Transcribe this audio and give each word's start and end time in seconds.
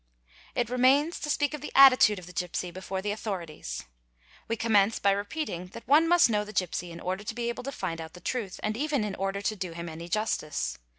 It 0.55 0.71
remains 0.71 1.19
to 1.19 1.29
speak 1.29 1.53
of 1.53 1.61
the 1.61 1.71
attitude 1.75 2.17
of 2.17 2.25
the 2.25 2.33
gipsy 2.33 2.71
before 2.71 3.03
the 3.03 3.11
authorities. 3.11 3.83
We 4.47 4.55
commence 4.55 4.97
by 4.97 5.11
repeating 5.11 5.67
that 5.73 5.87
one 5.87 6.07
must 6.07 6.27
know 6.27 6.43
the 6.43 6.53
gipsy 6.53 6.91
in 6.91 6.99
order 6.99 7.23
to 7.23 7.35
be— 7.35 7.49
able 7.49 7.61
to 7.65 7.71
find 7.71 8.01
out 8.01 8.13
the 8.13 8.19
truth 8.19 8.59
and 8.63 8.75
even 8.75 9.03
in 9.03 9.13
order 9.13 9.41
to 9.43 9.55
do 9.55 9.73
him 9.73 9.87
any 9.87 10.09
justice. 10.09 10.79